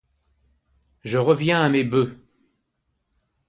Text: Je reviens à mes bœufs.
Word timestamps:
Je 1.03 1.19
reviens 1.19 1.61
à 1.61 1.69
mes 1.69 1.83
bœufs. 1.83 2.17